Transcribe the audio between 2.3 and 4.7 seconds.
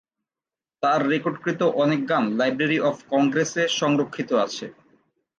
Library of কংগ্রেসে সংরক্ষিত আছে।